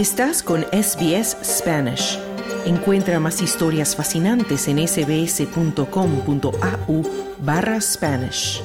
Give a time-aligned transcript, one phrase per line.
[0.00, 2.18] Estás con SBS Spanish.
[2.64, 5.82] Encuentra más historias fascinantes en sbs.com.au
[7.42, 8.62] barra Spanish.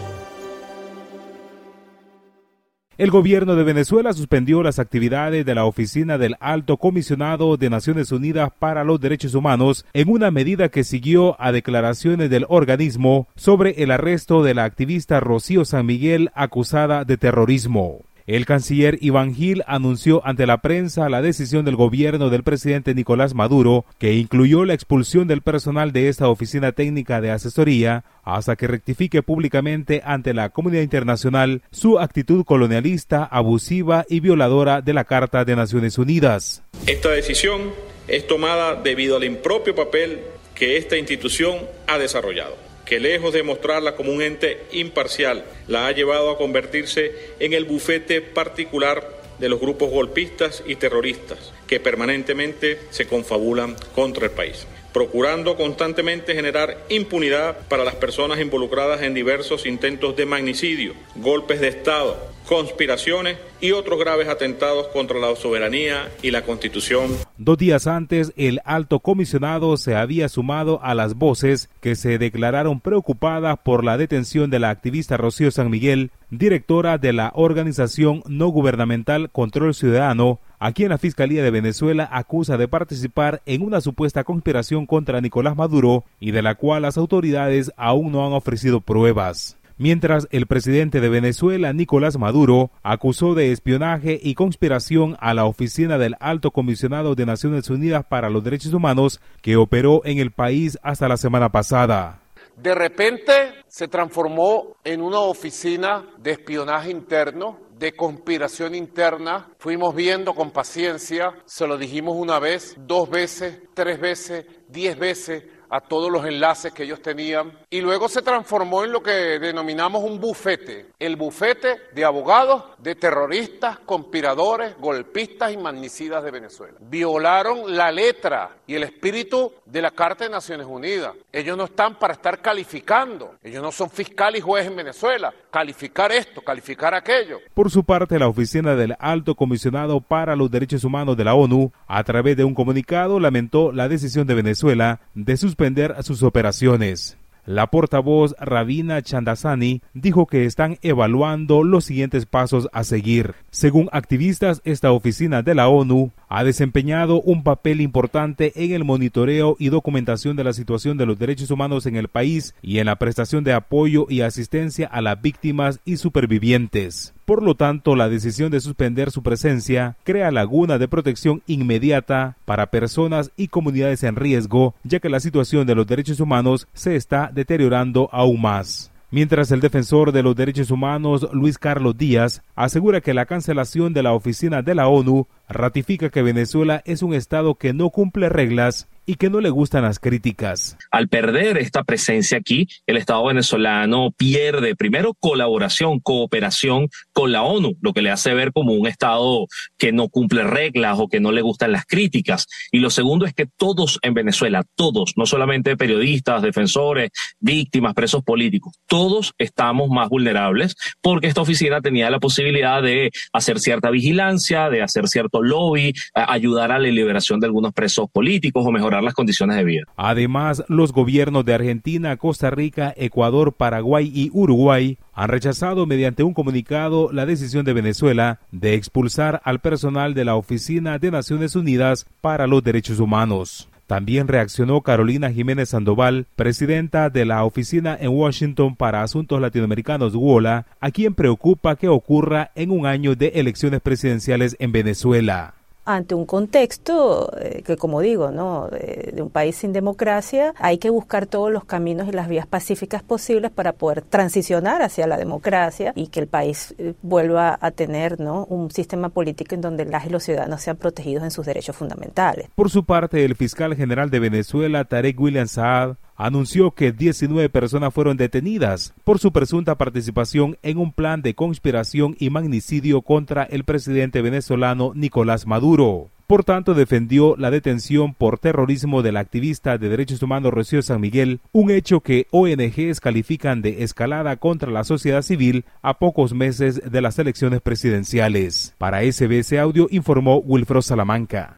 [2.97, 8.13] El gobierno de Venezuela suspendió las actividades de la oficina del Alto Comisionado de Naciones
[8.13, 13.83] Unidas para los Derechos Humanos en una medida que siguió a declaraciones del organismo sobre
[13.83, 18.05] el arresto de la activista Rocío San Miguel acusada de terrorismo.
[18.27, 23.35] El canciller Iván Gil anunció ante la prensa la decisión del gobierno del presidente Nicolás
[23.35, 28.65] Maduro, que incluyó la expulsión del personal de esta oficina técnica de asesoría hasta que
[28.65, 35.45] rectifique públicamente ante la comunidad internacional su actitud colonialista, abusiva y violadora de la Carta
[35.45, 36.63] de Naciones Unidas.
[36.87, 37.73] Esta decisión
[38.07, 40.21] es tomada debido al impropio papel
[40.55, 42.55] que esta institución ha desarrollado
[42.85, 47.65] que lejos de mostrarla como un ente imparcial, la ha llevado a convertirse en el
[47.65, 54.65] bufete particular de los grupos golpistas y terroristas que permanentemente se confabulan contra el país
[54.95, 61.67] procurando constantemente generar impunidad para las personas involucradas en diversos intentos de magnicidio, golpes de
[61.67, 62.15] Estado,
[62.47, 67.11] conspiraciones y otros graves atentados contra la soberanía y la Constitución.
[67.37, 72.79] Dos días antes, el alto comisionado se había sumado a las voces que se declararon
[72.79, 78.47] preocupadas por la detención de la activista Rocío San Miguel, directora de la organización no
[78.47, 84.23] gubernamental Control Ciudadano, a quien la Fiscalía de Venezuela acusa de participar en una supuesta
[84.23, 89.57] conspiración contra Nicolás Maduro y de la cual las autoridades aún no han ofrecido pruebas
[89.77, 95.99] mientras el presidente de Venezuela, Nicolás Maduro, acusó de espionaje y conspiración a la oficina
[95.99, 100.79] del Alto Comisionado de Naciones Unidas para los Derechos Humanos que operó en el país
[100.81, 102.21] hasta la semana pasada.
[102.57, 103.33] De repente
[103.67, 109.47] se transformó en una oficina de espionaje interno, de conspiración interna.
[109.59, 115.43] Fuimos viendo con paciencia, se lo dijimos una vez, dos veces, tres veces, diez veces,
[115.75, 120.05] a todos los enlaces que ellos tenían y luego se transformó en lo que denominamos
[120.05, 126.77] un bufete, el bufete de abogados de terroristas, conspiradores, golpistas y magnicidas de Venezuela.
[126.79, 131.13] Violaron la letra y el espíritu de la Carta de Naciones Unidas.
[131.33, 136.13] Ellos no están para estar calificando, ellos no son fiscal y juez en Venezuela, calificar
[136.13, 137.39] esto, calificar aquello.
[137.53, 141.73] Por su parte, la oficina del Alto Comisionado para los Derechos Humanos de la ONU,
[141.85, 145.64] a través de un comunicado, lamentó la decisión de Venezuela de suspender
[146.03, 147.17] sus operaciones.
[147.45, 153.35] La portavoz Rabina Chandasani dijo que están evaluando los siguientes pasos a seguir.
[153.51, 159.55] Según activistas, esta oficina de la ONU ha desempeñado un papel importante en el monitoreo
[159.59, 162.97] y documentación de la situación de los derechos humanos en el país y en la
[162.97, 167.13] prestación de apoyo y asistencia a las víctimas y supervivientes.
[167.25, 172.69] Por lo tanto, la decisión de suspender su presencia crea laguna de protección inmediata para
[172.69, 177.31] personas y comunidades en riesgo, ya que la situación de los derechos humanos se está
[177.33, 178.91] deteriorando aún más.
[179.11, 184.03] Mientras el defensor de los derechos humanos, Luis Carlos Díaz, asegura que la cancelación de
[184.03, 188.87] la oficina de la ONU ratifica que Venezuela es un Estado que no cumple reglas
[189.05, 190.77] y que no le gustan las críticas.
[190.91, 197.77] Al perder esta presencia aquí, el Estado venezolano pierde primero colaboración, cooperación con la ONU,
[197.81, 201.31] lo que le hace ver como un Estado que no cumple reglas o que no
[201.31, 202.47] le gustan las críticas.
[202.71, 208.23] Y lo segundo es que todos en Venezuela, todos, no solamente periodistas, defensores, víctimas, presos
[208.23, 214.69] políticos, todos estamos más vulnerables porque esta oficina tenía la posibilidad de hacer cierta vigilancia,
[214.69, 219.13] de hacer cierto lobby, ayudar a la liberación de algunos presos políticos o mejorar las
[219.13, 219.83] condiciones de vida.
[219.95, 226.33] Además, los gobiernos de Argentina, Costa Rica, Ecuador, Paraguay y Uruguay han rechazado mediante un
[226.33, 232.05] comunicado la decisión de Venezuela de expulsar al personal de la Oficina de Naciones Unidas
[232.21, 233.69] para los Derechos Humanos.
[233.87, 240.65] También reaccionó Carolina Jiménez Sandoval, presidenta de la oficina en Washington para Asuntos Latinoamericanos WOLA,
[240.79, 245.54] a quien preocupa que ocurra en un año de elecciones presidenciales en Venezuela
[245.85, 248.67] ante un contexto eh, que, como digo, ¿no?
[248.69, 253.01] De, un país sin democracia, hay que buscar todos los caminos y las vías pacíficas
[253.01, 258.19] posibles para poder transicionar hacia la democracia y que el país eh, vuelva a tener
[258.19, 258.45] ¿no?
[258.45, 262.49] un sistema político en donde las y los ciudadanos sean protegidos en sus derechos fundamentales.
[262.55, 267.93] Por su parte, el fiscal general de Venezuela, Tarek William Saad, anunció que 19 personas
[267.93, 273.63] fueron detenidas por su presunta participación en un plan de conspiración y magnicidio contra el
[273.63, 276.09] presidente venezolano Nicolás Maduro.
[276.27, 281.39] Por tanto, defendió la detención por terrorismo del activista de derechos humanos Rocío San Miguel,
[281.51, 287.01] un hecho que ONGs califican de escalada contra la sociedad civil a pocos meses de
[287.01, 288.73] las elecciones presidenciales.
[288.79, 291.57] Para SBS Audio informó Wilfro Salamanca.